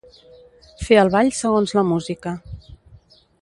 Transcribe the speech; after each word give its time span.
Fer 0.87 0.97
el 1.01 1.11
ball 1.17 1.29
segons 1.41 1.75
la 1.81 1.85
música. 1.91 2.35